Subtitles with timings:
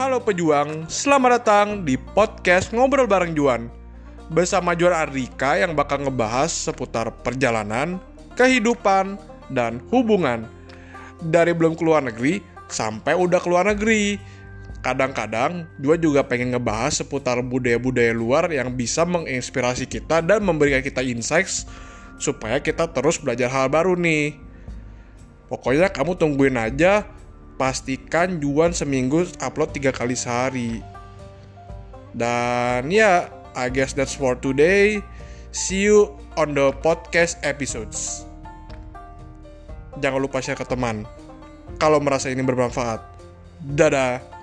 [0.00, 3.68] Halo pejuang, selamat datang di podcast Ngobrol Bareng Juan.
[4.32, 8.00] Bersama Juan Ardika yang bakal ngebahas seputar perjalanan,
[8.32, 9.20] kehidupan,
[9.52, 10.48] dan hubungan.
[11.20, 12.40] Dari belum keluar negeri
[12.72, 14.16] sampai udah keluar negeri.
[14.80, 21.04] Kadang-kadang Juan juga pengen ngebahas seputar budaya-budaya luar yang bisa menginspirasi kita dan memberikan kita
[21.04, 21.68] insights
[22.16, 24.32] Supaya kita terus belajar hal baru nih.
[25.52, 27.19] Pokoknya kamu tungguin aja
[27.60, 30.80] pastikan Juan seminggu upload tiga kali sehari.
[32.16, 35.04] Dan ya, I guess that's for today.
[35.52, 38.24] See you on the podcast episodes.
[40.00, 41.04] Jangan lupa share ke teman
[41.76, 43.04] kalau merasa ini bermanfaat.
[43.76, 44.39] Dadah.